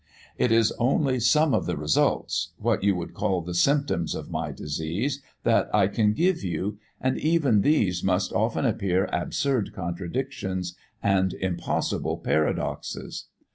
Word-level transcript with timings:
It 0.35 0.51
is 0.51 0.71
only 0.79 1.19
some 1.19 1.53
of 1.53 1.67
the 1.67 1.77
results 1.77 2.53
what 2.57 2.83
you 2.83 2.95
would 2.95 3.13
call 3.13 3.43
the 3.43 3.53
symptoms 3.53 4.15
of 4.15 4.31
my 4.31 4.51
disease 4.51 5.21
that 5.43 5.69
I 5.75 5.85
can 5.87 6.13
give 6.13 6.43
you, 6.43 6.79
and 6.99 7.19
even 7.19 7.61
these 7.61 8.03
must 8.03 8.33
often 8.33 8.65
appear 8.65 9.07
absurd 9.13 9.73
contradictions 9.73 10.75
and 11.03 11.35
impossible 11.35 12.17
paradoxes. 12.17 13.27